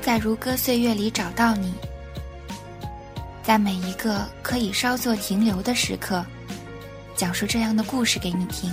[0.00, 1.72] 在如歌岁月里找到你，
[3.42, 6.24] 在每一个可以稍作停留的时刻，
[7.14, 8.70] 讲述这样的故事给你听，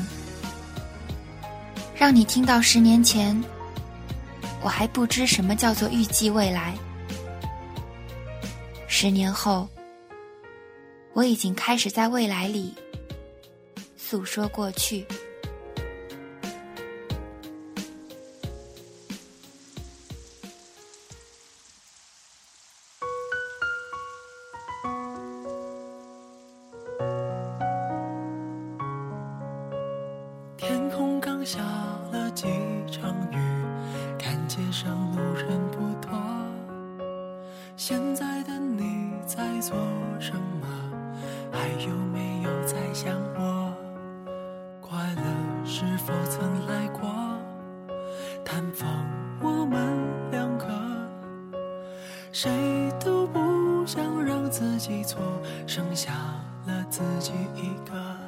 [1.93, 3.43] 让你听到十年前，
[4.61, 6.73] 我还不知什么叫做预计未来。
[8.87, 9.67] 十年后，
[11.13, 12.73] 我已经开始在未来里
[13.97, 15.05] 诉说过去。
[37.77, 39.75] 现在的你在做
[40.17, 40.67] 什么？
[41.51, 43.73] 还有没有在想我？
[44.79, 47.09] 快乐是否曾来过？
[48.45, 48.87] 探访
[49.41, 49.77] 我们
[50.31, 50.65] 两个，
[52.31, 55.21] 谁都不想让自己错，
[55.67, 56.13] 剩下
[56.65, 58.24] 了自己一个。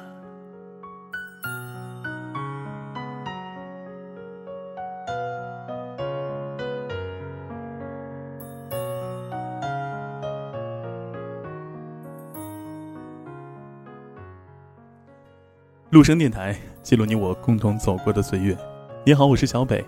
[15.98, 18.56] 陆生电台记录你我共同走过的岁月。
[19.04, 19.84] 你好，我是小北，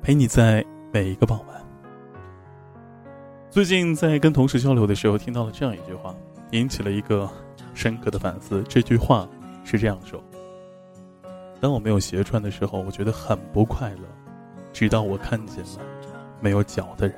[0.00, 1.62] 陪你在每一个傍晚。
[3.50, 6.14] 最近在跟同事交流的时候，听到了这样一句话，
[6.52, 7.28] 引起了一个
[7.74, 8.64] 深刻的反思。
[8.70, 9.28] 这句话
[9.62, 10.18] 是这样说：
[11.60, 14.08] 当我没有鞋穿的时候，我觉得很不快乐，
[14.72, 15.84] 直到我看见了
[16.40, 17.14] 没有脚的人。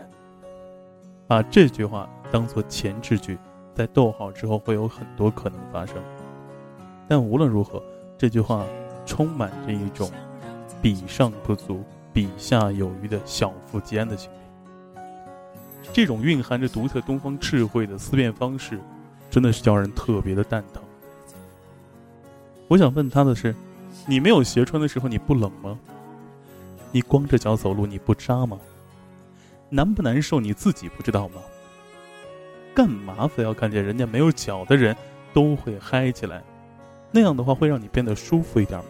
[1.28, 3.38] 把这句话当做前置句，
[3.72, 5.94] 在逗号之后会有很多可能发生。
[7.06, 7.80] 但无论如何。
[8.22, 8.64] 这句话
[9.04, 10.08] 充满着一种
[10.80, 15.00] 比上不足、比下有余的小富即安的心理。
[15.92, 18.78] 这种蕴含着独特东方智慧的思辨方式，
[19.28, 20.80] 真的是叫人特别的蛋疼。
[22.68, 23.52] 我想问他的是：
[24.06, 25.76] 你没有鞋穿的时候，你不冷吗？
[26.92, 28.56] 你光着脚走路，你不扎吗？
[29.68, 31.40] 难不难受，你自己不知道吗？
[32.72, 34.96] 干嘛非要看见人家没有脚的人
[35.34, 36.40] 都会嗨起来？
[37.12, 38.86] 那样的话会让你变得舒服一点吗？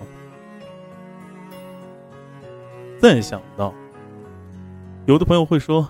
[3.00, 3.74] 再想到，
[5.06, 5.88] 有的朋友会说：“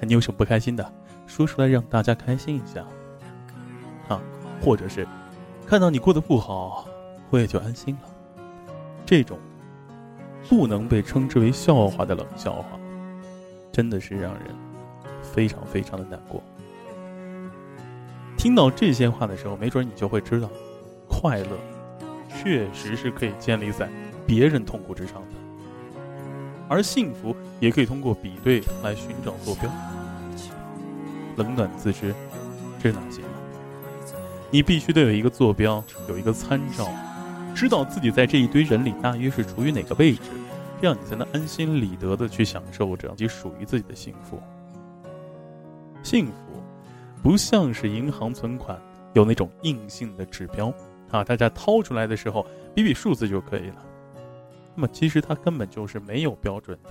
[0.00, 0.92] 你有什么不开心的？
[1.26, 2.86] 说出来让大家开心一下。”
[4.08, 4.20] 啊，
[4.62, 5.04] 或者是
[5.66, 6.86] 看到你过得不好，
[7.30, 8.02] 我也就安心了。
[9.04, 9.36] 这种
[10.48, 12.78] 不能被称之为笑话的冷笑话，
[13.72, 14.42] 真的是让人
[15.22, 16.40] 非常非常的难过。
[18.36, 20.48] 听到这些话的时候，没准你就会知道。
[21.20, 21.58] 快乐，
[22.28, 23.88] 确实是可以建立在
[24.26, 25.36] 别人痛苦之上的，
[26.68, 29.70] 而幸福也可以通过比对来寻找坐标。
[31.36, 32.14] 冷暖自知，
[32.78, 33.22] 这哪行？
[34.50, 36.88] 你必须得有一个坐标，有一个参照，
[37.54, 40.30] 知道自己在这一堆人里大约是处于哪个位置，
[40.80, 44.38] 这样你才能安心理得的去享受着己属于自己的幸福。
[46.02, 46.62] 幸福，
[47.22, 48.78] 不像是银行存款
[49.14, 50.72] 有那种硬性的指标。
[51.14, 52.44] 啊，大家掏出来的时候
[52.74, 53.76] 比比数字就可以了。
[54.74, 56.90] 那么其实它根本就是没有标准的，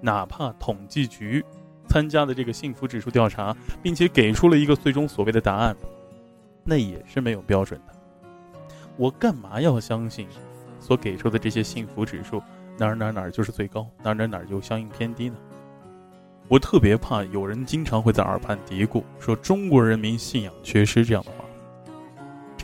[0.00, 1.44] 哪怕统计局
[1.88, 5.76] 参加的这个幸福指数调查，并且给出了一个最终所谓的答案，
[6.62, 7.94] 那也是没有标准的。
[8.96, 10.28] 我干嘛要相信
[10.78, 12.40] 所给出的这些幸福指数
[12.78, 15.36] 哪儿哪儿哪儿就是最高，哪儿哪儿哪儿就相应偏低呢？
[16.46, 21.43] 我特别怕有人经常会在耳畔嘀咕说中国人民信仰缺失这样的话。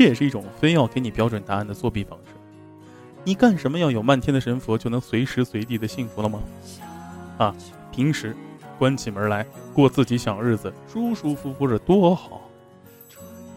[0.00, 2.32] 这也是一种非要给你标准答案的作弊方式。
[3.22, 6.40] 你干什么要有漫天的神佛就能随时随地的幸福了吗？
[7.36, 7.54] 啊，
[7.92, 8.34] 平时
[8.78, 12.48] 关起门来过自己小日子，舒舒服服的多好。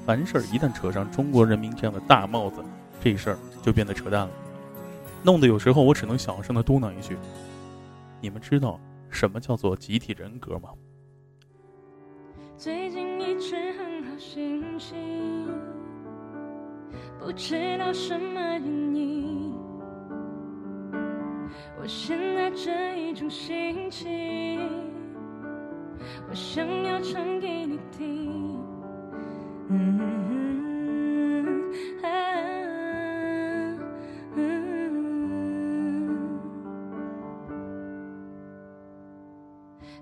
[0.05, 2.61] 凡事一旦扯上中国人民这样的大帽子，
[3.01, 4.31] 这事儿就变得扯淡了，
[5.23, 7.15] 弄得有时候我只能小声的嘟囔一句
[8.19, 8.77] ：“你们知道
[9.09, 10.71] 什么叫做集体人格吗？”
[12.59, 15.12] 最近一直很好心情。
[17.23, 19.55] 不知道什么原因，
[21.79, 24.59] 我现在这一种心情，
[26.29, 28.59] 我想要唱给你听。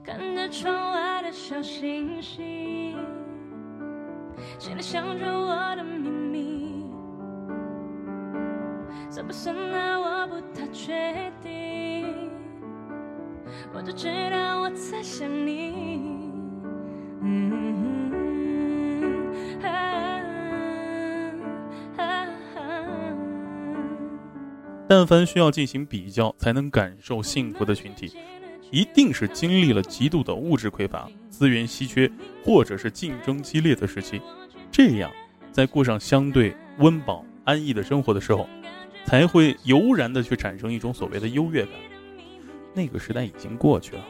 [0.03, 2.97] 看着窗外的小星星，
[4.57, 6.30] 心里想着我的秘密。
[9.21, 10.01] 算不算呢？
[10.01, 12.31] 我不太确定。
[13.71, 16.31] 我只知道我在想你。
[24.87, 28.17] 但凡需要进行比较才能感受幸福的群体，
[28.71, 32.11] 一定是经历了极度的物质匮乏、资源稀缺，
[32.43, 34.19] 或者是竞争激烈的时期。
[34.71, 35.11] 这样，
[35.51, 38.49] 在过上相对温饱安逸的生活的时候，
[39.05, 41.73] 才会油然的去产生一种所谓的优越感。
[42.73, 44.03] 那个时代已经过去了。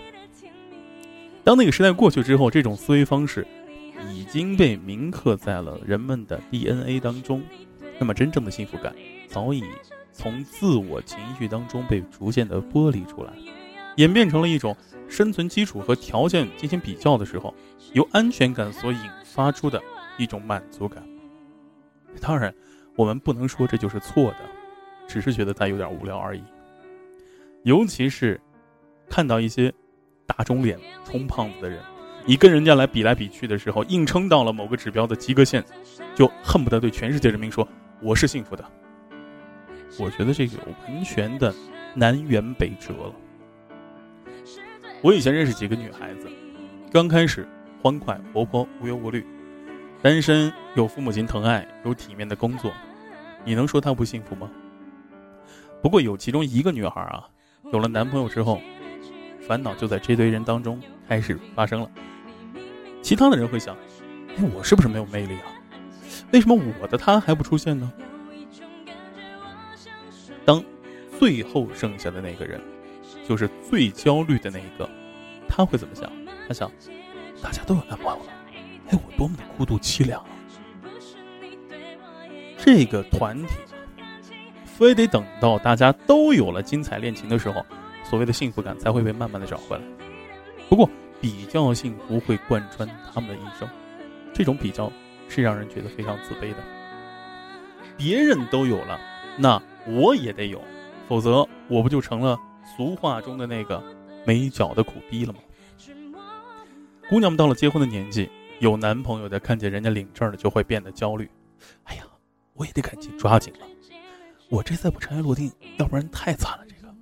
[1.43, 3.45] 当那个时代过去之后，这种思维方式
[4.09, 7.41] 已经被铭刻在了人们的 DNA 当中。
[7.97, 8.93] 那么，真正的幸福感
[9.27, 9.63] 早已。
[10.13, 13.31] 从自我情绪当中被逐渐的剥离出来，
[13.95, 14.75] 演变成了一种
[15.07, 17.55] 生存基础和条件进行比较的时候，
[17.93, 19.81] 由安全感所引发出的
[20.17, 21.01] 一种满足感。
[22.19, 22.53] 当然，
[22.95, 24.38] 我们不能说这就是错的，
[25.11, 26.41] 只是觉得他有点无聊而已。
[27.63, 28.39] 尤其是
[29.09, 29.69] 看到一些
[30.25, 31.77] 大肿脸、充胖子的人，
[32.25, 35.61] 你跟人家来比来比去的时候，硬撑到了某个指标的及格线，
[36.15, 37.67] 就恨不得对全世界人民说
[38.01, 38.63] ：“我是幸福的。”
[39.99, 41.53] 我觉得这个完全的
[41.93, 43.13] 南辕北辙了。
[45.01, 46.29] 我以前认识几个女孩子，
[46.89, 47.45] 刚开始
[47.81, 49.25] 欢快活泼无忧无虑，
[50.01, 52.71] 单身有父母亲疼爱有体面的工作，
[53.43, 54.49] 你能说她不幸福吗？
[55.81, 57.27] 不过有其中一个女孩啊，
[57.71, 58.61] 有了男朋友之后，
[59.47, 61.89] 烦恼就在这堆人当中开始发生了。
[63.01, 63.75] 其他的人会想：
[64.37, 65.47] 哎，我是不是没有魅力啊？
[66.31, 67.91] 为什么我的他还不出现呢？
[70.45, 70.63] 当
[71.19, 72.61] 最后剩下的那个人，
[73.27, 74.87] 就是最焦虑的那一个，
[75.47, 76.11] 他会怎么想？
[76.47, 76.71] 他想，
[77.41, 78.31] 大家都有男朋友了，
[78.89, 80.29] 哎，我多么的孤独凄凉啊！
[82.57, 83.55] 这个团体，
[84.81, 87.65] 非得等到大家都有了精彩恋情的时候，
[88.03, 89.83] 所谓的幸福感才会被慢慢的找回来。
[90.69, 90.89] 不过，
[91.19, 93.67] 比较幸福会贯穿他们的一生，
[94.33, 94.91] 这种比较
[95.29, 96.57] 是让人觉得非常自卑的。
[97.97, 98.99] 别人都有了，
[99.37, 99.61] 那。
[99.87, 100.61] 我也得有，
[101.09, 102.37] 否则我不就成了
[102.77, 103.83] 俗话中的那个
[104.27, 105.39] 没脚的苦逼了吗？
[107.09, 108.29] 姑娘们到了结婚的年纪，
[108.59, 111.27] 有男朋友的看见人家领证了，就会变得焦虑。
[111.85, 112.03] 哎呀，
[112.53, 113.65] 我也得赶紧抓紧了，
[114.51, 116.65] 我这次不尘埃落定，要不然太惨了。
[116.68, 116.94] 这个，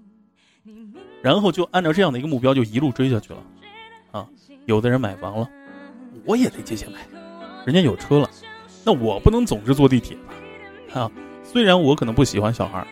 [1.24, 3.44] 然后就按照这样的一个目标就一路追下去了。
[4.12, 4.30] 啊，
[4.68, 5.50] 有的人买房了，
[6.26, 7.00] 我也得借钱买。
[7.66, 8.30] 人家有车了，
[8.86, 10.16] 那我不能总是坐地铁
[10.94, 11.02] 吧？
[11.02, 11.12] 啊。
[11.44, 12.86] 虽然我可能不喜欢小孩，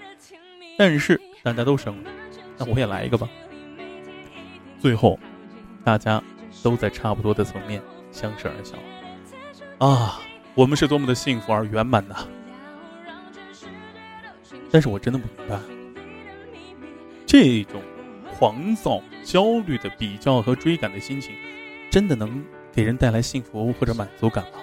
[0.75, 2.09] 但是大家都生了，
[2.57, 3.29] 那我也来一个吧。
[4.79, 5.19] 最后，
[5.83, 6.19] 大家
[6.63, 7.79] 都在差不多的层面
[8.11, 8.75] 相视而笑。
[9.77, 10.19] 啊，
[10.55, 12.27] 我们是多么的幸福而圆满呐！
[14.71, 15.59] 但是我真的不明白，
[17.25, 17.81] 这种
[18.37, 21.35] 狂躁、焦虑的比较和追赶的心情，
[21.89, 24.59] 真的能给人带来幸福或者满足感吗？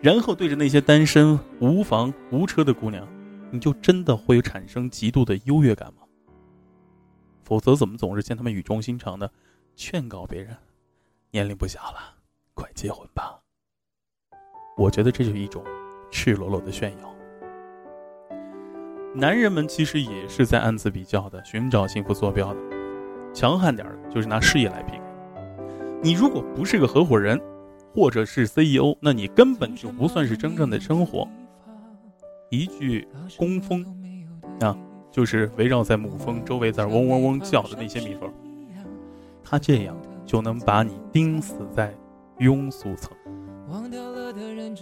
[0.00, 3.08] 然后对着那些单身无房无车的姑娘，
[3.50, 6.02] 你就真的会产生极度的优越感吗？
[7.42, 9.30] 否则怎么总是见他们语重心长的
[9.76, 10.56] 劝告别人，
[11.30, 12.16] 年龄不小了，
[12.54, 13.38] 快结婚吧？
[14.76, 15.64] 我觉得这就是一种
[16.10, 17.13] 赤裸裸的炫耀。
[19.14, 22.60] 男人们其实也是在暗自比较的，寻找幸福坐标的。
[23.32, 25.00] 强悍点的就是拿事业来拼。
[26.02, 27.40] 你如果不是个合伙人。
[27.96, 31.28] 或者是 CEO，那你根本就不算是真正的生活。
[32.50, 33.06] 一句
[33.38, 33.86] 工蜂，
[34.58, 34.76] 啊，
[35.12, 38.28] 就是围绕在母蜂周围在嗡嗡嗡叫的那些蜜蜂，
[39.44, 41.94] 它这样就能把你钉死在
[42.40, 43.16] 庸俗层。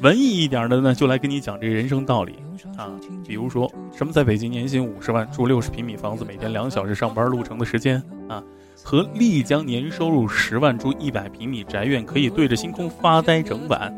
[0.00, 2.36] 文艺一点的呢，就来跟你讲这人生道理
[2.76, 2.90] 啊，
[3.26, 8.42] 比如说什么在北京年薪五十万住六十平米房子，每天两小时上班路程的时间啊。
[8.84, 13.94] 和丽江年收入十万住一百平米宅院，可以对着星空发呆整晚，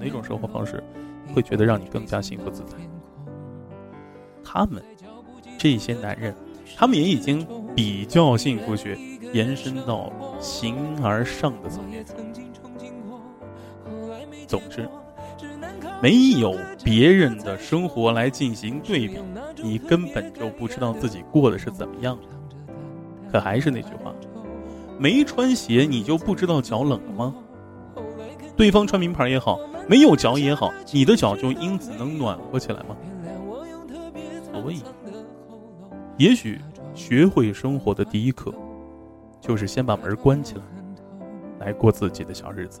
[0.00, 0.82] 哪种生活方式
[1.34, 2.78] 会觉得让你更加幸福自在？
[4.42, 4.82] 他们
[5.58, 6.34] 这些男人，
[6.74, 8.96] 他们也已经比较幸福学
[9.34, 12.02] 延伸到形而上的层面。
[14.46, 14.88] 总之，
[16.02, 19.18] 没有别人的生活来进行对比，
[19.62, 22.28] 你根本就不知道自己过的是怎么样的。
[23.32, 24.14] 可还是那句话，
[24.98, 27.34] 没穿鞋你就不知道脚冷了吗？
[28.56, 29.58] 对方穿名牌也好，
[29.88, 32.96] 没有脚也好，你的脚就因此能暖和起来吗？
[34.52, 34.82] 所以，
[36.16, 36.60] 也许
[36.94, 38.54] 学会生活的第一课，
[39.40, 40.62] 就是先把门关起来，
[41.58, 42.80] 来过自己的小日子。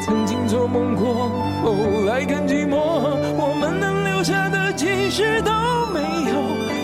[0.00, 1.28] 曾经做梦过，
[1.62, 5.50] 后来更寂寞，我们能留下的其实都
[5.92, 6.32] 没有。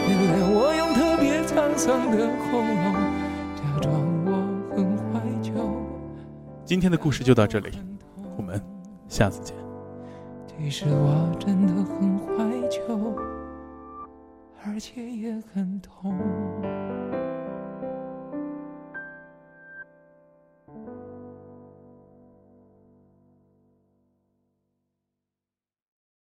[0.09, 2.95] 原谅我用特别沧桑的喉咙，
[3.57, 3.93] 假装
[4.25, 4.29] 我
[4.77, 5.53] 很怀旧。
[6.65, 7.71] 今天的故事就到这里，
[8.37, 8.61] 我们
[9.09, 9.55] 下次见。
[10.47, 12.81] 其实我真的很怀旧，
[14.65, 16.15] 而且也很痛。